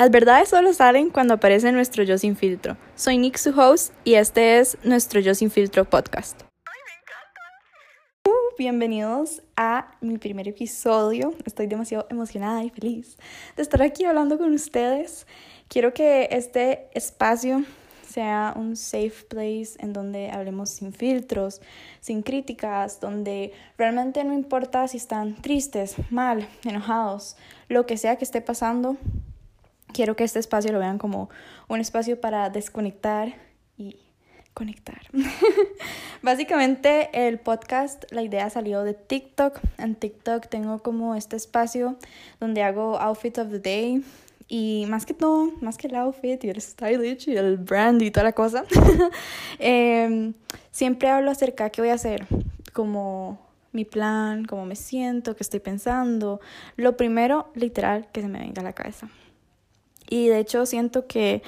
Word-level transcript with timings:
Las 0.00 0.10
verdades 0.10 0.48
solo 0.48 0.72
salen 0.72 1.10
cuando 1.10 1.34
aparece 1.34 1.70
nuestro 1.72 2.02
yo 2.04 2.16
sin 2.16 2.34
filtro. 2.34 2.78
Soy 2.94 3.18
Nick, 3.18 3.36
su 3.36 3.50
host, 3.50 3.92
y 4.02 4.14
este 4.14 4.58
es 4.58 4.78
nuestro 4.82 5.20
yo 5.20 5.34
sin 5.34 5.50
filtro 5.50 5.84
podcast. 5.84 6.40
Uh, 8.26 8.56
bienvenidos 8.56 9.42
a 9.58 9.94
mi 10.00 10.16
primer 10.16 10.48
episodio. 10.48 11.34
Estoy 11.44 11.66
demasiado 11.66 12.06
emocionada 12.08 12.64
y 12.64 12.70
feliz 12.70 13.18
de 13.56 13.62
estar 13.62 13.82
aquí 13.82 14.06
hablando 14.06 14.38
con 14.38 14.54
ustedes. 14.54 15.26
Quiero 15.68 15.92
que 15.92 16.28
este 16.30 16.88
espacio 16.94 17.62
sea 18.08 18.54
un 18.56 18.76
safe 18.76 19.26
place 19.28 19.72
en 19.80 19.92
donde 19.92 20.30
hablemos 20.30 20.70
sin 20.70 20.94
filtros, 20.94 21.60
sin 22.00 22.22
críticas, 22.22 23.00
donde 23.00 23.52
realmente 23.76 24.24
no 24.24 24.32
importa 24.32 24.88
si 24.88 24.96
están 24.96 25.34
tristes, 25.42 25.96
mal, 26.08 26.48
enojados, 26.64 27.36
lo 27.68 27.84
que 27.84 27.98
sea 27.98 28.16
que 28.16 28.24
esté 28.24 28.40
pasando, 28.40 28.96
quiero 29.92 30.16
que 30.16 30.24
este 30.24 30.38
espacio 30.38 30.72
lo 30.72 30.78
vean 30.78 30.98
como 30.98 31.30
un 31.68 31.80
espacio 31.80 32.20
para 32.20 32.50
desconectar 32.50 33.34
y 33.76 33.96
conectar. 34.54 35.00
Básicamente 36.22 37.08
el 37.12 37.38
podcast, 37.38 38.04
la 38.10 38.22
idea 38.22 38.50
salió 38.50 38.82
de 38.82 38.94
TikTok. 38.94 39.58
En 39.78 39.94
TikTok 39.94 40.48
tengo 40.48 40.80
como 40.80 41.14
este 41.14 41.36
espacio 41.36 41.96
donde 42.40 42.62
hago 42.62 42.98
outfit 42.98 43.38
of 43.38 43.50
the 43.50 43.58
day. 43.58 44.04
Y 44.48 44.84
más 44.88 45.06
que 45.06 45.14
todo, 45.14 45.52
más 45.60 45.78
que 45.78 45.86
el 45.86 45.94
outfit 45.94 46.42
y 46.42 46.50
el 46.50 46.60
stylish 46.60 47.28
y 47.28 47.36
el 47.36 47.56
brand 47.56 48.02
y 48.02 48.10
toda 48.10 48.24
la 48.24 48.32
cosa, 48.32 48.64
em, 49.60 50.34
siempre 50.72 51.08
hablo 51.08 51.30
acerca 51.30 51.64
de 51.64 51.70
qué 51.70 51.80
voy 51.82 51.90
a 51.90 51.94
hacer, 51.94 52.26
como 52.72 53.38
mi 53.70 53.84
plan, 53.84 54.44
cómo 54.44 54.66
me 54.66 54.74
siento, 54.74 55.36
qué 55.36 55.44
estoy 55.44 55.60
pensando. 55.60 56.40
Lo 56.76 56.96
primero, 56.96 57.52
literal, 57.54 58.08
que 58.10 58.22
se 58.22 58.28
me 58.28 58.40
venga 58.40 58.60
a 58.62 58.64
la 58.64 58.72
cabeza. 58.72 59.08
Y 60.10 60.28
de 60.28 60.40
hecho 60.40 60.66
siento 60.66 61.06
que 61.06 61.42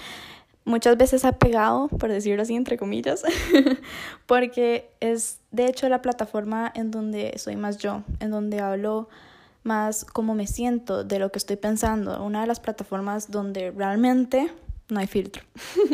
muchas 0.65 0.97
veces 0.97 1.25
ha 1.25 1.33
pegado, 1.33 1.89
por 1.89 2.11
decirlo 2.11 2.43
así, 2.43 2.55
entre 2.55 2.79
comillas, 2.79 3.23
porque 4.27 4.91
es 5.01 5.41
de 5.51 5.67
hecho 5.67 5.89
la 5.89 6.01
plataforma 6.01 6.73
en 6.75 6.91
donde 6.91 7.35
soy 7.37 7.57
más 7.57 7.77
yo, 7.79 8.03
en 8.21 8.31
donde 8.31 8.61
hablo 8.61 9.09
más 9.65 10.05
cómo 10.05 10.35
me 10.35 10.47
siento, 10.47 11.05
de 11.05 11.19
lo 11.19 11.31
que 11.31 11.39
estoy 11.39 11.57
pensando, 11.57 12.23
una 12.25 12.41
de 12.41 12.47
las 12.47 12.61
plataformas 12.61 13.31
donde 13.31 13.71
realmente 13.71 14.51
no 14.89 15.01
hay 15.01 15.07
filtro. 15.07 15.43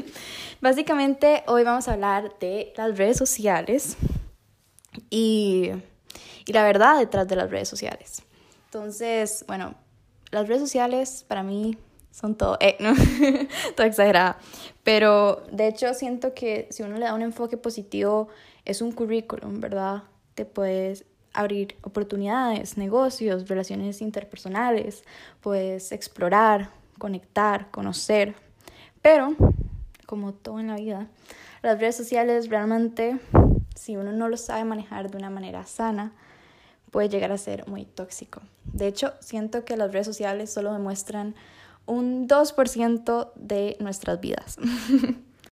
Básicamente 0.60 1.44
hoy 1.46 1.64
vamos 1.64 1.88
a 1.88 1.94
hablar 1.94 2.34
de 2.38 2.72
las 2.76 2.96
redes 2.98 3.16
sociales 3.16 3.96
y, 5.10 5.70
y 6.44 6.52
la 6.52 6.62
verdad 6.64 6.98
detrás 6.98 7.28
de 7.28 7.36
las 7.36 7.50
redes 7.50 7.68
sociales. 7.68 8.22
Entonces, 8.66 9.44
bueno, 9.46 9.74
las 10.30 10.48
redes 10.48 10.60
sociales 10.60 11.24
para 11.26 11.42
mí 11.42 11.78
son 12.18 12.34
todo, 12.34 12.56
eh, 12.60 12.76
no, 12.80 12.94
todo 13.76 13.86
exagerada. 13.86 14.38
Pero 14.82 15.42
de 15.52 15.68
hecho 15.68 15.92
siento 15.94 16.34
que 16.34 16.68
si 16.70 16.82
uno 16.82 16.96
le 16.98 17.04
da 17.04 17.14
un 17.14 17.22
enfoque 17.22 17.56
positivo, 17.56 18.28
es 18.64 18.82
un 18.82 18.92
currículum, 18.92 19.60
¿verdad? 19.60 20.02
Te 20.34 20.44
puedes 20.44 21.04
abrir 21.32 21.76
oportunidades, 21.82 22.76
negocios, 22.76 23.48
relaciones 23.48 24.00
interpersonales, 24.00 25.04
puedes 25.40 25.92
explorar, 25.92 26.70
conectar, 26.98 27.70
conocer. 27.70 28.34
Pero, 29.02 29.36
como 30.06 30.32
todo 30.32 30.58
en 30.58 30.68
la 30.68 30.76
vida, 30.76 31.06
las 31.62 31.78
redes 31.78 31.96
sociales 31.96 32.48
realmente, 32.48 33.18
si 33.76 33.96
uno 33.96 34.12
no 34.12 34.28
lo 34.28 34.36
sabe 34.36 34.64
manejar 34.64 35.10
de 35.10 35.18
una 35.18 35.30
manera 35.30 35.64
sana, 35.66 36.12
puede 36.90 37.08
llegar 37.08 37.30
a 37.30 37.38
ser 37.38 37.68
muy 37.68 37.84
tóxico. 37.84 38.40
De 38.64 38.86
hecho, 38.86 39.12
siento 39.20 39.64
que 39.64 39.76
las 39.76 39.92
redes 39.92 40.06
sociales 40.06 40.52
solo 40.52 40.72
demuestran 40.72 41.34
un 41.88 42.28
2% 42.28 43.32
de 43.34 43.76
nuestras 43.80 44.20
vidas. 44.20 44.56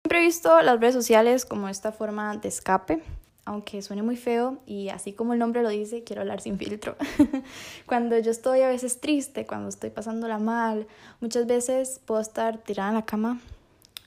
Siempre 0.02 0.18
he 0.18 0.20
visto 0.20 0.60
las 0.62 0.80
redes 0.80 0.94
sociales 0.94 1.44
como 1.44 1.68
esta 1.68 1.92
forma 1.92 2.36
de 2.36 2.48
escape, 2.48 3.02
aunque 3.44 3.82
suene 3.82 4.02
muy 4.02 4.16
feo 4.16 4.58
y 4.66 4.88
así 4.88 5.12
como 5.12 5.32
el 5.32 5.38
nombre 5.38 5.62
lo 5.62 5.68
dice, 5.68 6.02
quiero 6.04 6.22
hablar 6.22 6.40
sin 6.40 6.58
filtro. 6.58 6.96
cuando 7.86 8.18
yo 8.18 8.30
estoy 8.30 8.62
a 8.62 8.68
veces 8.68 9.00
triste, 9.00 9.46
cuando 9.46 9.68
estoy 9.68 9.90
pasándola 9.90 10.38
mal, 10.38 10.86
muchas 11.20 11.46
veces 11.46 12.00
puedo 12.04 12.20
estar 12.20 12.58
tirada 12.58 12.90
en 12.90 12.94
la 12.96 13.04
cama, 13.04 13.40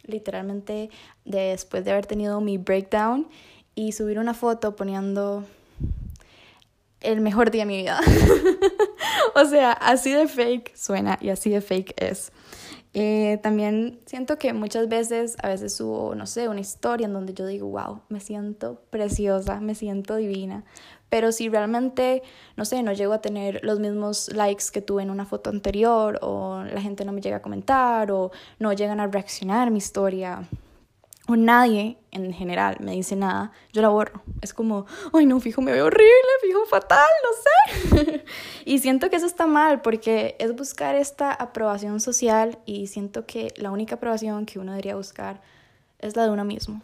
literalmente 0.03 0.89
después 1.23 1.85
de 1.85 1.91
haber 1.91 2.05
tenido 2.05 2.41
mi 2.41 2.57
breakdown 2.57 3.27
y 3.75 3.91
subir 3.91 4.19
una 4.19 4.33
foto 4.33 4.75
poniendo 4.75 5.43
el 7.01 7.21
mejor 7.21 7.51
día 7.51 7.63
de 7.63 7.67
mi 7.67 7.77
vida. 7.77 7.99
o 9.35 9.45
sea, 9.45 9.71
así 9.71 10.11
de 10.11 10.27
fake 10.27 10.75
suena 10.75 11.17
y 11.21 11.29
así 11.29 11.49
de 11.49 11.61
fake 11.61 11.93
es. 11.97 12.31
Eh, 12.97 13.39
también 13.43 13.99
siento 14.05 14.37
que 14.37 14.53
muchas 14.53 14.87
veces, 14.87 15.35
a 15.43 15.49
veces 15.49 15.73
subo, 15.75 16.15
no 16.15 16.25
sé, 16.25 16.47
una 16.47 16.61
historia 16.61 17.07
en 17.07 17.13
donde 17.13 17.33
yo 17.33 17.45
digo, 17.45 17.67
wow, 17.67 17.99
me 18.07 18.21
siento 18.21 18.81
preciosa, 18.89 19.59
me 19.59 19.75
siento 19.75 20.15
divina. 20.15 20.63
Pero 21.09 21.33
si 21.33 21.49
realmente, 21.49 22.23
no 22.55 22.63
sé, 22.63 22.81
no 22.83 22.93
llego 22.93 23.11
a 23.11 23.21
tener 23.21 23.59
los 23.63 23.79
mismos 23.79 24.29
likes 24.33 24.65
que 24.71 24.81
tuve 24.81 25.03
en 25.03 25.09
una 25.09 25.25
foto 25.25 25.49
anterior, 25.49 26.19
o 26.21 26.63
la 26.63 26.81
gente 26.81 27.03
no 27.03 27.11
me 27.11 27.19
llega 27.19 27.37
a 27.37 27.41
comentar, 27.41 28.11
o 28.11 28.31
no 28.59 28.71
llegan 28.71 29.01
a 29.01 29.07
reaccionar 29.07 29.67
a 29.67 29.71
mi 29.71 29.79
historia, 29.79 30.47
o 31.27 31.35
nadie 31.35 31.97
en 32.11 32.31
general 32.33 32.77
me 32.79 32.91
dice 32.91 33.15
nada, 33.15 33.51
yo 33.73 33.81
la 33.81 33.89
borro. 33.89 34.21
Es 34.41 34.53
como, 34.53 34.85
ay 35.13 35.25
no, 35.25 35.39
fijo, 35.39 35.61
me 35.61 35.71
veo 35.71 35.85
horrible, 35.85 36.31
fijo, 36.41 36.65
fatal, 36.65 37.07
no 37.23 37.99
sé. 38.05 38.25
y 38.65 38.79
siento 38.79 39.09
que 39.09 39.15
eso 39.15 39.25
está 39.25 39.47
mal 39.47 39.81
porque 39.81 40.35
es 40.39 40.55
buscar 40.55 40.95
esta 40.95 41.31
aprobación 41.31 41.99
social 41.99 42.59
y 42.65 42.87
siento 42.87 43.25
que 43.25 43.53
la 43.57 43.71
única 43.71 43.95
aprobación 43.95 44.45
que 44.45 44.59
uno 44.59 44.71
debería 44.71 44.95
buscar 44.95 45.41
es 45.99 46.15
la 46.15 46.23
de 46.23 46.29
uno 46.29 46.45
mismo. 46.45 46.81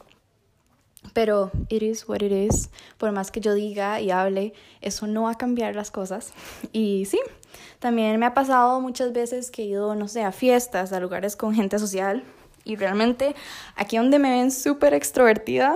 Pero 1.13 1.51
it 1.69 1.81
is 1.81 2.07
what 2.07 2.21
it 2.21 2.31
is. 2.31 2.69
Por 2.97 3.11
más 3.11 3.31
que 3.31 3.41
yo 3.41 3.53
diga 3.53 4.01
y 4.01 4.11
hable, 4.11 4.53
eso 4.81 5.07
no 5.07 5.23
va 5.23 5.31
a 5.31 5.37
cambiar 5.37 5.75
las 5.75 5.91
cosas. 5.91 6.33
Y 6.73 7.05
sí, 7.05 7.19
también 7.79 8.19
me 8.19 8.25
ha 8.25 8.33
pasado 8.33 8.81
muchas 8.81 9.13
veces 9.13 9.51
que 9.51 9.63
he 9.63 9.65
ido, 9.65 9.93
no 9.95 10.07
sé, 10.07 10.23
a 10.23 10.31
fiestas, 10.31 10.93
a 10.93 10.99
lugares 10.99 11.35
con 11.35 11.53
gente 11.53 11.77
social 11.79 12.23
y 12.63 12.75
realmente 12.75 13.35
aquí 13.75 13.97
donde 13.97 14.19
me 14.19 14.31
ven 14.31 14.51
súper 14.51 14.93
extrovertida, 14.93 15.75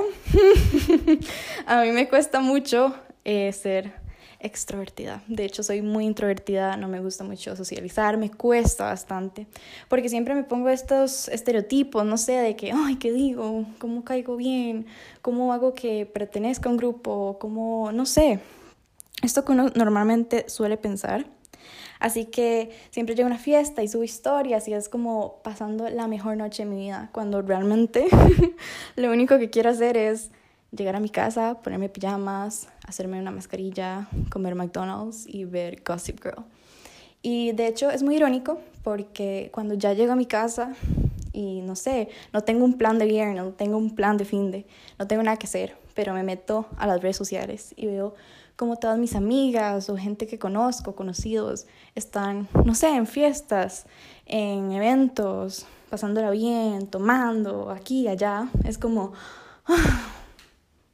a 1.66 1.81
mí 1.81 1.91
me 1.91 2.07
cuesta 2.07 2.40
mucho 2.40 2.96
eh, 3.23 3.51
ser 3.53 3.94
extrovertida. 4.40 5.23
De 5.28 5.46
hecho, 5.46 5.63
soy 5.63 5.81
muy 5.81 6.06
introvertida, 6.06 6.78
no 6.78 6.88
me 6.88 7.00
gusta 7.00 7.23
mucho 7.23 7.56
socializar, 7.56 8.18
me 8.18 8.29
cuesta 8.29 8.85
bastante, 8.85 9.47
porque 9.90 10.09
siempre 10.09 10.35
me 10.35 10.44
pongo 10.44 10.69
estos 10.69 11.28
estereotipos, 11.29 12.06
no 12.06 12.18
sé, 12.18 12.34
de 12.34 12.56
que, 12.56 12.72
ay, 12.72 12.97
¿qué 12.97 13.12
digo? 13.12 13.66
¿Cómo 13.79 14.03
caigo 14.03 14.35
bien? 14.35 14.85
¿Cómo 15.22 15.52
hago 15.53 15.73
que 15.73 16.06
pertenezca 16.06 16.69
a 16.69 16.72
un 16.72 16.78
grupo? 16.78 17.38
¿Cómo, 17.40 17.91
no 17.91 18.06
sé? 18.06 18.40
Esto 19.23 19.44
que 19.44 19.53
uno 19.53 19.72
normalmente 19.73 20.47
suele 20.47 20.78
pensar. 20.78 21.25
Así 22.00 22.26
que 22.26 22.72
siempre 22.92 23.16
llego 23.16 23.28
a 23.28 23.31
una 23.31 23.40
fiesta 23.40 23.84
y 23.84 23.88
subo 23.88 24.03
historias 24.03 24.68
y 24.68 24.74
es 24.74 24.90
como 24.90 25.42
pasando 25.44 25.90
la 25.90 26.08
mejor 26.08 26.38
noche 26.38 26.64
de 26.64 26.70
mi 26.70 26.78
vida, 26.78 27.09
cuando 27.12 27.42
realmente 27.42 28.08
lo 28.96 29.12
único 29.12 29.38
que 29.38 29.50
quiero 29.50 29.70
hacer 29.70 29.98
es 29.98 30.31
llegar 30.72 30.96
a 30.96 31.00
mi 31.00 31.09
casa, 31.09 31.62
ponerme 31.62 31.90
pijamas, 31.90 32.68
hacerme 32.86 33.20
una 33.20 33.31
mascarilla, 33.31 34.08
comer 34.30 34.56
McDonald's 34.56 35.26
y 35.28 35.46
ver 35.46 35.81
Gossip 35.86 36.22
Girl. 36.22 36.44
Y 37.22 37.53
de 37.53 37.68
hecho 37.68 37.90
es 37.90 38.03
muy 38.03 38.18
irónico 38.18 38.59
porque 38.84 39.50
cuando 39.52 39.74
ya 39.74 39.94
llego 39.94 40.14
a 40.14 40.16
mi 40.16 40.28
casa 40.28 40.76
y 41.34 41.62
no 41.62 41.76
sé, 41.76 42.09
no 42.34 42.44
tengo 42.44 42.64
un 42.64 42.78
plan 42.78 43.00
de 43.00 43.06
viernes, 43.06 43.44
no 43.44 43.52
tengo 43.52 43.78
un 43.78 43.96
plan 43.96 44.18
de 44.18 44.26
fin 44.26 44.52
de, 44.52 44.66
no 45.00 45.08
tengo 45.08 45.24
nada 45.24 45.38
que 45.38 45.47
hacer, 45.47 45.76
pero 45.96 46.14
me 46.14 46.24
meto 46.24 46.68
a 46.78 46.86
las 46.86 47.02
redes 47.02 47.18
sociales 47.18 47.74
y 47.76 47.88
veo 47.88 48.14
como 48.56 48.78
todas 48.78 48.98
mis 48.98 49.16
amigas 49.16 49.90
o 49.90 49.98
gente 49.98 50.28
que 50.28 50.40
conozco, 50.40 50.96
conocidos, 50.96 51.68
están, 51.94 52.47
no 52.64 52.76
sé, 52.76 52.90
en 52.90 53.08
fiestas, 53.08 53.85
en 54.26 54.72
eventos, 54.72 55.66
pasándola 55.90 56.29
bien, 56.32 56.88
tomando, 56.88 57.70
aquí, 57.70 58.08
allá. 58.08 58.47
Es 58.64 58.78
como, 58.78 59.14
ah, 59.66 60.09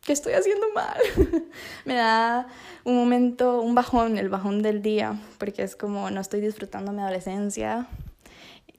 ¿qué 0.01 0.13
estoy 0.13 0.33
haciendo 0.33 0.67
mal? 0.73 0.97
Me 1.85 1.95
da 1.95 2.47
un 2.83 2.95
momento, 2.95 3.61
un 3.61 3.75
bajón, 3.75 4.17
el 4.17 4.29
bajón 4.29 4.61
del 4.61 4.81
día, 4.81 5.19
porque 5.37 5.63
es 5.63 5.75
como, 5.75 6.09
no 6.09 6.21
estoy 6.21 6.41
disfrutando 6.41 6.91
mi 6.91 7.01
adolescencia, 7.01 7.87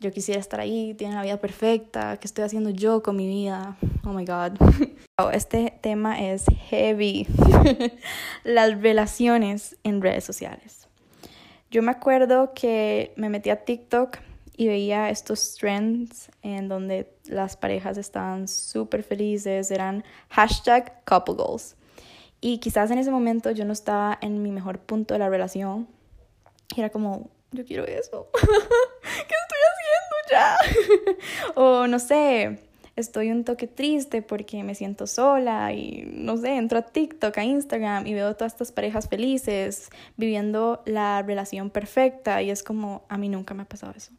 yo 0.01 0.11
quisiera 0.11 0.41
estar 0.41 0.59
ahí, 0.59 0.95
tiene 0.95 1.15
la 1.15 1.23
vida 1.23 1.37
perfecta, 1.41 2.17
¿qué 2.17 2.27
estoy 2.27 2.45
haciendo 2.45 2.71
yo 2.71 3.03
con 3.03 3.17
mi 3.17 3.29
vida? 3.29 3.77
Oh 4.05 4.13
my 4.13 4.25
god. 4.25 4.53
Este 5.19 5.75
tema 5.83 6.23
es 6.23 6.47
heavy. 6.71 7.27
Las 8.45 8.81
relaciones 8.81 9.77
en 9.85 10.01
redes 10.01 10.25
sociales. 10.25 10.89
Yo 11.71 11.83
me 11.83 11.91
acuerdo 11.91 12.55
que 12.55 13.13
me 13.17 13.29
metí 13.29 13.51
a 13.51 13.65
TikTok 13.65 14.17
y 14.57 14.69
veía 14.69 15.11
estos 15.11 15.57
trends 15.57 16.31
en 16.43 16.69
donde 16.69 17.13
las 17.27 17.59
parejas 17.59 17.99
estaban 17.99 18.49
súper 18.49 19.03
felices, 19.03 19.71
eran 19.71 20.03
hashtag 20.31 21.05
couple 21.05 21.35
goals. 21.35 21.77
Y 22.41 22.59
quizás 22.59 22.91
en 22.91 22.99
ese 22.99 23.11
momento 23.11 23.51
yo 23.51 23.67
no 23.67 23.75
estaba 23.75 24.19
en 24.23 24.43
mi 24.43 24.51
mejor 24.51 24.79
punto 24.79 25.13
de 25.13 25.19
la 25.19 25.29
relación. 25.29 25.89
Era 26.75 26.89
como, 26.89 27.29
yo 27.51 27.67
quiero 27.67 27.85
eso. 27.85 28.31
¿Qué 28.41 29.35
estoy 29.43 29.59
haciendo 29.73 30.31
ya. 30.31 30.57
o 31.55 31.87
no 31.87 31.99
sé, 31.99 32.59
estoy 32.97 33.31
un 33.31 33.45
toque 33.45 33.67
triste 33.67 34.23
porque 34.23 34.63
me 34.63 34.75
siento 34.75 35.07
sola 35.07 35.73
y 35.73 36.05
no 36.13 36.37
sé, 36.37 36.57
entro 36.57 36.79
a 36.79 36.83
TikTok, 36.83 37.37
a 37.39 37.45
Instagram 37.45 38.07
y 38.07 38.15
veo 38.15 38.35
todas 38.37 38.53
estas 38.53 38.73
parejas 38.73 39.09
felices 39.09 39.91
viviendo 40.17 40.83
la 40.85 41.23
relación 41.23 41.71
perfecta 41.71 42.43
y 42.43 42.51
es 42.51 42.63
como, 42.63 43.05
a 43.09 43.19
mí 43.19 43.29
nunca 43.29 43.55
me 43.55 43.63
ha 43.63 43.67
pasado 43.67 43.95
eso. 43.97 44.13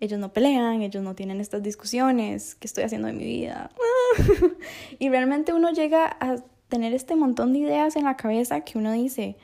Ellos 0.00 0.18
no 0.18 0.32
pelean, 0.32 0.82
ellos 0.82 1.02
no 1.02 1.14
tienen 1.14 1.40
estas 1.40 1.62
discusiones, 1.62 2.54
¿qué 2.56 2.66
estoy 2.66 2.84
haciendo 2.84 3.08
en 3.08 3.16
mi 3.16 3.24
vida? 3.24 3.70
y 4.98 5.08
realmente 5.08 5.52
uno 5.52 5.70
llega 5.70 6.16
a 6.20 6.36
tener 6.68 6.92
este 6.94 7.16
montón 7.16 7.52
de 7.52 7.60
ideas 7.60 7.96
en 7.96 8.04
la 8.04 8.16
cabeza 8.16 8.62
que 8.62 8.78
uno 8.78 8.92
dice, 8.92 9.36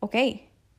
ok, 0.00 0.14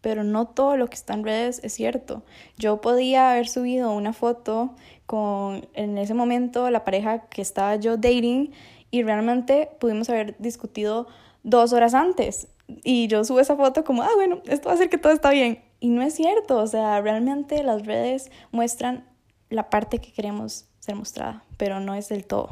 pero 0.07 0.23
no 0.23 0.47
todo 0.47 0.77
lo 0.77 0.87
que 0.87 0.95
está 0.95 1.15
en 1.15 1.25
redes 1.25 1.59
es 1.65 1.73
cierto. 1.73 2.23
Yo 2.57 2.79
podía 2.79 3.31
haber 3.31 3.49
subido 3.49 3.91
una 3.91 4.13
foto 4.13 4.73
con 5.05 5.67
en 5.73 5.97
ese 5.97 6.13
momento 6.13 6.69
la 6.69 6.85
pareja 6.85 7.27
que 7.27 7.41
estaba 7.41 7.75
yo 7.75 7.97
dating 7.97 8.53
y 8.89 9.03
realmente 9.03 9.69
pudimos 9.81 10.09
haber 10.09 10.37
discutido 10.39 11.07
dos 11.43 11.73
horas 11.73 11.93
antes. 11.93 12.47
Y 12.85 13.07
yo 13.09 13.25
subo 13.25 13.41
esa 13.41 13.57
foto 13.57 13.83
como, 13.83 14.01
ah, 14.01 14.11
bueno, 14.15 14.39
esto 14.45 14.67
va 14.67 14.71
a 14.71 14.75
hacer 14.75 14.89
que 14.89 14.97
todo 14.97 15.11
está 15.11 15.31
bien. 15.31 15.59
Y 15.81 15.89
no 15.89 16.01
es 16.01 16.13
cierto, 16.13 16.57
o 16.57 16.67
sea, 16.67 17.01
realmente 17.01 17.61
las 17.61 17.85
redes 17.85 18.31
muestran 18.53 19.03
la 19.49 19.69
parte 19.69 19.99
que 19.99 20.13
queremos 20.13 20.69
ser 20.79 20.95
mostrada, 20.95 21.43
pero 21.57 21.81
no 21.81 21.95
es 21.95 22.07
del 22.07 22.25
todo. 22.25 22.47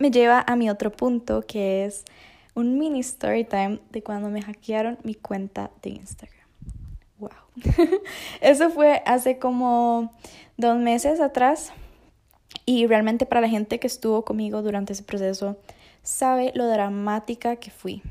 Me 0.00 0.10
lleva 0.10 0.44
a 0.44 0.56
mi 0.56 0.68
otro 0.68 0.90
punto, 0.90 1.42
que 1.46 1.84
es 1.84 2.04
un 2.56 2.76
mini 2.76 2.98
story 2.98 3.44
time 3.44 3.78
de 3.92 4.02
cuando 4.02 4.30
me 4.30 4.42
hackearon 4.42 4.98
mi 5.04 5.14
cuenta 5.14 5.70
de 5.80 5.90
Instagram. 5.90 6.41
Wow. 7.22 7.30
Eso 8.40 8.70
fue 8.70 9.00
hace 9.06 9.38
como 9.38 10.12
dos 10.56 10.76
meses 10.76 11.20
atrás 11.20 11.72
y 12.66 12.88
realmente 12.88 13.26
para 13.26 13.40
la 13.40 13.48
gente 13.48 13.78
que 13.78 13.86
estuvo 13.86 14.24
conmigo 14.24 14.60
durante 14.60 14.92
ese 14.92 15.04
proceso 15.04 15.56
sabe 16.02 16.50
lo 16.56 16.66
dramática 16.66 17.54
que 17.56 17.70
fui. 17.70 18.02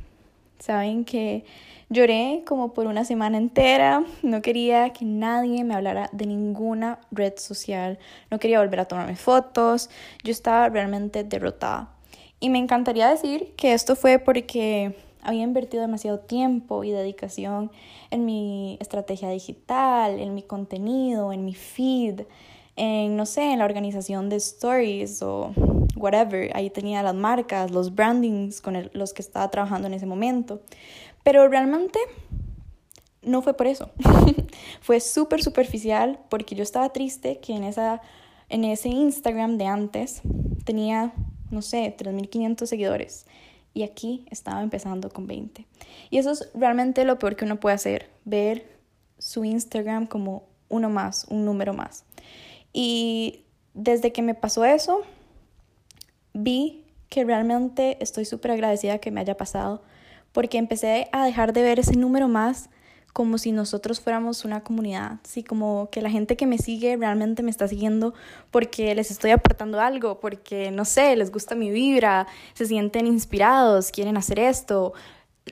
Saben 0.60 1.04
que 1.04 1.44
lloré 1.90 2.44
como 2.48 2.72
por 2.72 2.88
una 2.88 3.04
semana 3.04 3.38
entera, 3.38 4.06
no 4.22 4.42
quería 4.42 4.94
que 4.94 5.04
nadie 5.04 5.66
me 5.66 5.76
hablara 5.76 6.10
de 6.14 6.26
ninguna 6.26 7.00
red 7.12 7.34
social, 7.36 8.00
no 8.30 8.40
quería 8.40 8.62
volver 8.62 8.80
a 8.80 8.86
tomarme 8.86 9.18
fotos, 9.18 9.90
yo 10.24 10.32
estaba 10.32 10.70
realmente 10.70 11.26
derrotada. 11.26 11.92
Y 12.40 12.50
me 12.50 12.60
encantaría 12.60 13.10
decir 13.10 13.54
que 13.58 13.74
esto 13.74 13.98
fue 13.98 14.20
porque 14.20 14.96
había 15.22 15.44
invertido 15.44 15.82
demasiado 15.82 16.20
tiempo 16.20 16.84
y 16.84 16.92
dedicación 16.92 17.72
en 18.10 18.26
mi 18.26 18.78
estrategia 18.80 19.30
digital, 19.30 20.20
en 20.20 20.34
mi 20.34 20.44
contenido, 20.44 21.34
en 21.34 21.46
mi 21.46 21.54
feed, 21.54 22.22
en, 22.76 23.16
no 23.16 23.26
sé, 23.26 23.54
en 23.54 23.60
la 23.60 23.66
organización 23.66 24.30
de 24.30 24.38
stories 24.38 25.22
o 25.22 25.54
whatever. 25.96 26.56
Ahí 26.56 26.70
tenía 26.70 27.04
las 27.04 27.16
marcas, 27.16 27.72
los 27.72 27.94
brandings 27.94 28.62
con 28.62 28.90
los 28.94 29.14
que 29.14 29.22
estaba 29.22 29.50
trabajando 29.52 29.88
en 29.88 29.94
ese 29.94 30.06
momento. 30.06 30.62
Pero 31.24 31.48
realmente 31.48 32.00
no 33.22 33.42
fue 33.42 33.54
por 33.54 33.68
eso. 33.68 33.92
fue 34.82 35.00
súper 35.00 35.44
superficial 35.44 36.20
porque 36.30 36.56
yo 36.56 36.64
estaba 36.64 36.90
triste 36.92 37.40
que 37.40 37.54
en, 37.54 37.64
esa, 37.64 38.02
en 38.50 38.64
ese 38.64 38.90
Instagram 38.90 39.58
de 39.58 39.68
antes 39.68 40.22
tenía 40.66 41.14
no 41.52 41.62
sé, 41.62 41.94
3.500 41.98 42.66
seguidores. 42.66 43.26
Y 43.74 43.84
aquí 43.84 44.26
estaba 44.30 44.62
empezando 44.62 45.10
con 45.10 45.28
20. 45.28 45.66
Y 46.10 46.18
eso 46.18 46.32
es 46.32 46.50
realmente 46.54 47.06
lo 47.06 47.18
peor 47.20 47.36
que 47.36 47.46
uno 47.46 47.60
puede 47.60 47.76
hacer, 47.76 48.10
ver 48.26 48.80
su 49.18 49.46
Instagram 49.46 50.08
como 50.08 50.44
uno 50.68 50.90
más, 50.90 51.26
un 51.30 51.46
número 51.46 51.74
más. 51.74 52.04
Y 52.74 53.46
desde 53.74 54.12
que 54.12 54.22
me 54.22 54.34
pasó 54.34 54.66
eso, 54.66 55.02
vi 56.34 56.86
que 57.10 57.24
realmente 57.24 57.98
estoy 58.02 58.26
súper 58.26 58.52
agradecida 58.52 59.00
que 59.00 59.12
me 59.12 59.22
haya 59.22 59.36
pasado, 59.36 59.84
porque 60.32 60.58
empecé 60.58 61.10
a 61.12 61.26
dejar 61.26 61.54
de 61.54 61.62
ver 61.62 61.80
ese 61.80 61.98
número 61.98 62.28
más 62.28 62.70
como 63.14 63.38
si 63.38 63.52
nosotros 63.52 64.00
fuéramos 64.00 64.46
una 64.46 64.64
comunidad, 64.64 65.20
sí, 65.24 65.44
como 65.44 65.90
que 65.92 66.02
la 66.02 66.10
gente 66.10 66.38
que 66.38 66.48
me 66.48 66.58
sigue 66.58 66.96
realmente 66.98 67.44
me 67.44 67.52
está 67.52 67.68
siguiendo 67.68 68.14
porque 68.52 68.96
les 68.96 69.12
estoy 69.12 69.32
aportando 69.32 69.80
algo, 69.80 70.20
porque, 70.20 70.72
no 70.72 70.86
sé, 70.86 71.16
les 71.16 71.32
gusta 71.32 71.56
mi 71.56 71.72
vibra, 71.72 72.28
se 72.54 72.66
sienten 72.66 73.08
inspirados, 73.08 73.92
quieren 73.92 74.18
hacer 74.18 74.40
esto. 74.40 74.94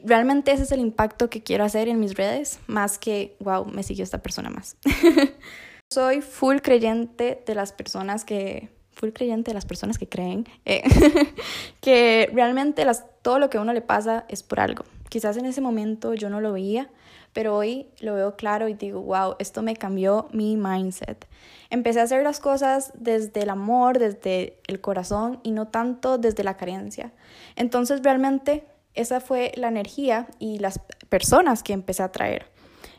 Realmente 0.04 0.52
ese 0.52 0.64
es 0.64 0.72
el 0.72 0.80
impacto 0.80 1.30
que 1.30 1.44
quiero 1.44 1.64
hacer 1.64 1.88
en 1.88 2.00
mis 2.00 2.16
redes, 2.16 2.60
más 2.68 2.98
que, 2.98 3.36
wow, 3.40 3.66
me 3.66 3.84
siguió 3.84 4.04
esta 4.04 4.22
persona 4.22 4.50
más. 4.50 4.78
Soy 5.92 6.22
full 6.22 6.58
creyente 6.58 7.44
de 7.46 7.56
las 7.56 7.74
personas 7.74 8.24
que, 8.24 8.70
full 8.94 9.10
creyente 9.10 9.52
de 9.52 9.56
las 9.56 9.66
personas 9.66 9.98
que 9.98 10.08
creen 10.08 10.46
eh, 10.66 10.84
que 11.82 12.30
realmente 12.34 12.86
las, 12.86 13.06
todo 13.22 13.40
lo 13.40 13.50
que 13.50 13.58
a 13.58 13.62
uno 13.62 13.74
le 13.74 13.82
pasa 13.82 14.26
es 14.28 14.44
por 14.44 14.60
algo. 14.60 14.84
Quizás 15.10 15.38
en 15.38 15.46
ese 15.46 15.62
momento 15.62 16.14
yo 16.14 16.30
no 16.30 16.42
lo 16.42 16.54
veía, 16.54 16.90
pero 17.34 17.56
hoy 17.56 17.88
lo 18.00 18.16
veo 18.16 18.36
claro 18.36 18.68
y 18.68 18.74
digo, 18.74 19.02
wow, 19.02 19.36
esto 19.40 19.62
me 19.62 19.76
cambió 19.76 20.28
mi 20.32 20.58
mindset. 20.58 21.28
Empecé 21.70 22.00
a 22.00 22.04
hacer 22.04 22.24
las 22.24 22.40
cosas 22.40 22.92
desde 22.96 23.44
el 23.44 23.50
amor, 23.50 24.00
desde 24.00 24.58
el 24.68 24.82
corazón 24.82 25.40
y 25.44 25.52
no 25.52 25.68
tanto 25.68 26.18
desde 26.18 26.44
la 26.44 26.58
carencia. 26.58 27.14
Entonces 27.56 28.02
realmente 28.04 28.66
esa 28.96 29.22
fue 29.22 29.52
la 29.56 29.68
energía 29.68 30.28
y 30.40 30.60
las 30.60 30.80
personas 31.10 31.64
que 31.64 31.74
empecé 31.74 32.04
a 32.04 32.12
traer. 32.12 32.48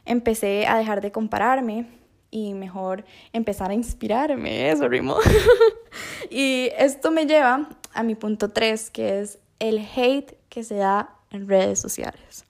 Empecé 0.05 0.67
a 0.67 0.79
dejar 0.79 1.01
de 1.01 1.13
compararme 1.13 1.87
y 2.31 2.55
mejor 2.55 3.05
empezar 3.33 3.71
a 3.71 3.75
inspirarme, 3.75 4.71
eso 4.71 4.89
rimo. 4.89 5.17
y 6.31 6.71
esto 6.79 7.11
me 7.11 7.27
lleva 7.27 7.69
a 7.93 8.03
mi 8.03 8.15
punto 8.15 8.51
3, 8.51 8.91
que 8.91 9.21
es 9.21 9.39
el 9.59 9.79
hate 9.79 10.39
que 10.49 10.63
se 10.63 10.77
da 10.77 11.17
en 11.31 11.49
redes 11.49 11.81
sociales. 11.81 12.45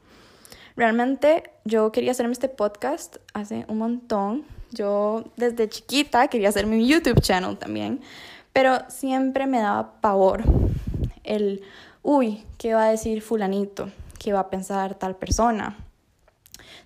Realmente 0.80 1.42
yo 1.66 1.92
quería 1.92 2.12
hacerme 2.12 2.32
este 2.32 2.48
podcast 2.48 3.16
hace 3.34 3.66
un 3.68 3.76
montón. 3.76 4.46
Yo 4.70 5.24
desde 5.36 5.68
chiquita 5.68 6.28
quería 6.28 6.48
hacerme 6.48 6.76
un 6.76 6.86
YouTube 6.86 7.20
channel 7.20 7.58
también, 7.58 8.00
pero 8.54 8.78
siempre 8.88 9.46
me 9.46 9.58
daba 9.58 10.00
pavor 10.00 10.42
el, 11.22 11.60
uy, 12.02 12.46
¿qué 12.56 12.72
va 12.72 12.84
a 12.84 12.90
decir 12.90 13.20
fulanito? 13.20 13.90
¿Qué 14.18 14.32
va 14.32 14.40
a 14.40 14.48
pensar 14.48 14.94
tal 14.94 15.16
persona? 15.16 15.76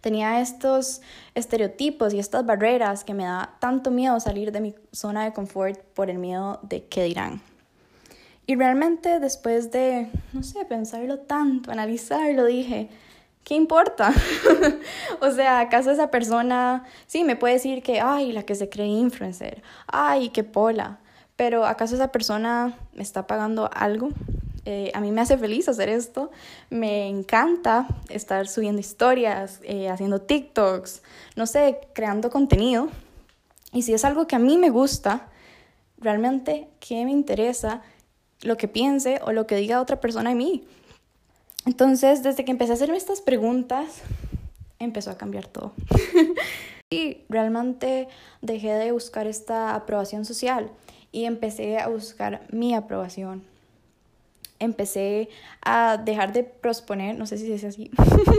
Tenía 0.01 0.41
estos 0.41 1.01
estereotipos 1.37 2.13
y 2.15 2.19
estas 2.19 2.45
barreras 2.45 3.05
que 3.05 3.15
me 3.15 3.23
da 3.23 3.55
tanto 3.61 3.93
miedo 3.93 4.19
salir 4.19 4.51
de 4.51 4.61
mi 4.61 4.75
zona 4.91 5.23
de 5.23 5.33
confort 5.33 5.81
por 5.95 6.11
el 6.11 6.19
miedo 6.19 6.59
de 6.65 6.85
qué 6.87 7.05
dirán. 7.05 7.41
Y 8.45 8.57
realmente 8.57 9.21
después 9.21 9.71
de, 9.71 10.11
no 10.33 10.43
sé, 10.43 10.65
pensarlo 10.65 11.21
tanto, 11.21 11.71
analizarlo, 11.71 12.45
dije, 12.47 12.91
¿qué 13.45 13.55
importa? 13.55 14.13
o 15.21 15.31
sea, 15.31 15.61
¿acaso 15.61 15.91
esa 15.91 16.11
persona, 16.11 16.85
sí, 17.07 17.25
me 17.25 17.37
puede 17.37 17.55
decir 17.55 17.83
que, 17.83 18.01
ay, 18.01 18.33
la 18.33 18.43
que 18.43 18.55
se 18.55 18.69
cree 18.69 18.87
influencer, 18.87 19.63
ay, 19.87 20.31
qué 20.31 20.43
pola, 20.43 20.99
pero 21.37 21.67
¿acaso 21.67 21.95
esa 21.95 22.09
persona 22.09 22.77
me 22.95 23.03
está 23.03 23.27
pagando 23.27 23.71
algo? 23.73 24.09
Eh, 24.67 24.91
a 24.95 25.01
mí 25.01 25.13
me 25.13 25.21
hace 25.21 25.37
feliz 25.37 25.69
hacer 25.69 25.91
esto, 25.91 26.31
me 26.71 27.07
encanta 27.07 27.87
estar 28.09 28.49
subiendo 28.49 28.81
historias, 28.81 29.61
eh, 29.63 29.91
haciendo 29.91 30.23
TikToks, 30.23 31.03
no 31.37 31.47
sé, 31.47 31.81
creando 31.93 32.31
contenido. 32.31 32.89
Y 33.73 33.83
si 33.83 33.93
es 33.93 34.05
algo 34.07 34.27
que 34.27 34.37
a 34.37 34.39
mí 34.39 34.57
me 34.57 34.71
gusta, 34.71 35.29
realmente, 35.99 36.69
¿qué 36.81 37.05
me 37.05 37.11
interesa 37.11 37.83
lo 38.41 38.57
que 38.57 38.69
piense 38.69 39.21
o 39.25 39.33
lo 39.33 39.47
que 39.47 39.57
diga 39.57 39.83
otra 39.83 40.01
persona 40.01 40.31
de 40.31 40.37
mí? 40.37 40.65
Entonces, 41.67 42.23
desde 42.23 42.45
que 42.45 42.51
empecé 42.51 42.73
a 42.73 42.75
hacerme 42.75 42.97
estas 42.97 43.21
preguntas, 43.21 44.03
empezó 44.79 45.11
a 45.11 45.17
cambiar 45.17 45.47
todo. 45.47 45.73
y 46.91 47.19
realmente 47.29 48.09
dejé 48.43 48.73
de 48.75 48.93
buscar 48.93 49.27
esta 49.27 49.75
aprobación 49.75 50.25
social 50.25 50.71
y 51.11 51.25
empecé 51.25 51.79
a 51.79 51.89
buscar 51.89 52.47
mi 52.51 52.75
aprobación. 52.75 53.43
Empecé 54.59 55.29
a 55.63 55.97
dejar 55.97 56.33
de 56.33 56.45
prosponer, 56.45 57.17
no 57.17 57.27
sé 57.27 57.39
si 57.39 57.45
dice 57.45 57.69
así, 57.69 57.91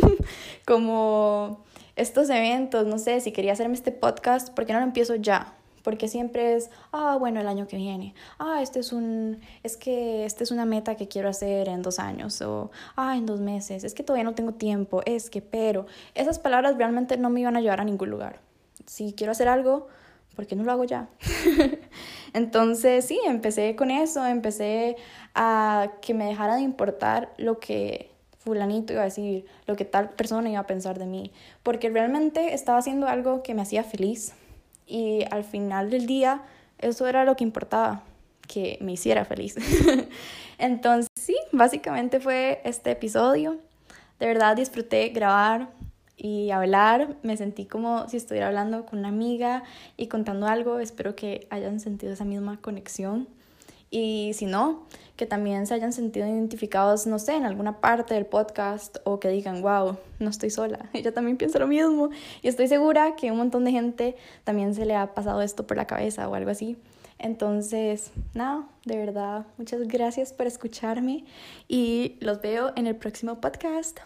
como 0.65 1.63
estos 1.95 2.29
eventos, 2.29 2.85
no 2.85 2.99
sé, 2.99 3.21
si 3.21 3.31
quería 3.31 3.53
hacerme 3.53 3.75
este 3.75 3.91
podcast, 3.91 4.49
¿por 4.53 4.65
qué 4.65 4.73
no 4.73 4.79
lo 4.79 4.85
empiezo 4.85 5.15
ya? 5.15 5.54
Porque 5.85 6.07
siempre 6.07 6.55
es, 6.55 6.71
ah, 6.91 7.15
bueno, 7.19 7.39
el 7.39 7.47
año 7.47 7.67
que 7.67 7.77
viene, 7.77 8.15
ah, 8.39 8.59
este 8.61 8.79
es 8.79 8.91
un, 8.91 9.39
es 9.61 9.77
que 9.77 10.25
esta 10.25 10.43
es 10.43 10.49
una 10.49 10.65
meta 10.65 10.95
que 10.95 11.07
quiero 11.07 11.29
hacer 11.29 11.69
en 11.69 11.83
dos 11.83 11.99
años, 11.99 12.41
o, 12.41 12.71
ah, 12.95 13.15
en 13.15 13.27
dos 13.27 13.39
meses, 13.39 13.83
es 13.83 13.93
que 13.93 14.01
todavía 14.01 14.23
no 14.23 14.33
tengo 14.33 14.53
tiempo, 14.53 15.03
es 15.05 15.29
que, 15.29 15.43
pero, 15.43 15.85
esas 16.15 16.39
palabras 16.39 16.75
realmente 16.75 17.17
no 17.17 17.29
me 17.29 17.41
iban 17.41 17.55
a 17.55 17.61
llevar 17.61 17.81
a 17.81 17.83
ningún 17.83 18.09
lugar. 18.09 18.39
Si 18.87 19.13
quiero 19.13 19.31
hacer 19.31 19.47
algo, 19.47 19.87
¿por 20.35 20.47
qué 20.47 20.55
no 20.55 20.63
lo 20.63 20.71
hago 20.71 20.85
ya? 20.85 21.07
Entonces, 22.33 23.05
sí, 23.05 23.19
empecé 23.23 23.75
con 23.75 23.91
eso, 23.91 24.25
empecé 24.25 24.95
a 25.35 25.91
que 26.01 26.15
me 26.15 26.25
dejara 26.25 26.55
de 26.55 26.61
importar 26.61 27.31
lo 27.37 27.59
que 27.59 28.09
fulanito 28.39 28.93
iba 28.93 29.03
a 29.03 29.05
decir, 29.05 29.45
lo 29.67 29.75
que 29.75 29.85
tal 29.85 30.09
persona 30.11 30.49
iba 30.49 30.61
a 30.61 30.67
pensar 30.67 30.97
de 30.97 31.05
mí, 31.05 31.31
porque 31.61 31.91
realmente 31.91 32.55
estaba 32.55 32.79
haciendo 32.79 33.07
algo 33.07 33.43
que 33.43 33.53
me 33.53 33.61
hacía 33.61 33.83
feliz, 33.83 34.33
y 34.87 35.23
al 35.31 35.43
final 35.43 35.89
del 35.89 36.05
día 36.05 36.41
eso 36.79 37.07
era 37.07 37.25
lo 37.25 37.35
que 37.35 37.43
importaba, 37.43 38.03
que 38.47 38.77
me 38.81 38.93
hiciera 38.93 39.25
feliz. 39.25 39.55
Entonces, 40.57 41.09
sí, 41.19 41.35
básicamente 41.51 42.19
fue 42.19 42.61
este 42.63 42.91
episodio. 42.91 43.57
De 44.19 44.27
verdad 44.27 44.55
disfruté 44.55 45.09
grabar 45.09 45.69
y 46.17 46.51
hablar. 46.51 47.15
Me 47.23 47.37
sentí 47.37 47.65
como 47.65 48.07
si 48.07 48.17
estuviera 48.17 48.47
hablando 48.47 48.85
con 48.85 48.99
una 48.99 49.09
amiga 49.09 49.63
y 49.97 50.07
contando 50.07 50.47
algo. 50.47 50.79
Espero 50.79 51.15
que 51.15 51.47
hayan 51.49 51.79
sentido 51.79 52.13
esa 52.13 52.25
misma 52.25 52.59
conexión. 52.61 53.27
Y 53.89 54.31
si 54.33 54.45
no, 54.45 54.85
que 55.15 55.25
también 55.25 55.67
se 55.67 55.73
hayan 55.73 55.93
sentido 55.93 56.27
identificados, 56.27 57.07
no 57.07 57.19
sé, 57.19 57.35
en 57.35 57.45
alguna 57.45 57.79
parte 57.79 58.13
del 58.13 58.25
podcast 58.25 58.97
o 59.03 59.19
que 59.19 59.29
digan, 59.29 59.61
wow, 59.61 59.97
no 60.19 60.29
estoy 60.29 60.49
sola, 60.49 60.89
ella 60.93 61.13
también 61.13 61.37
piensa 61.37 61.59
lo 61.59 61.67
mismo. 61.67 62.09
Y 62.41 62.47
estoy 62.47 62.67
segura 62.67 63.15
que 63.15 63.31
un 63.31 63.37
montón 63.37 63.65
de 63.65 63.71
gente 63.71 64.15
también 64.43 64.75
se 64.75 64.85
le 64.85 64.95
ha 64.95 65.13
pasado 65.13 65.41
esto 65.41 65.65
por 65.65 65.77
la 65.77 65.87
cabeza 65.87 66.27
o 66.27 66.35
algo 66.35 66.51
así. 66.51 66.77
Entonces, 67.17 68.11
nada, 68.33 68.67
de 68.83 68.97
verdad, 68.97 69.45
muchas 69.57 69.87
gracias 69.87 70.33
por 70.33 70.47
escucharme 70.47 71.23
y 71.67 72.17
los 72.19 72.41
veo 72.41 72.73
en 72.75 72.87
el 72.87 72.95
próximo 72.95 73.39
podcast. 73.39 73.99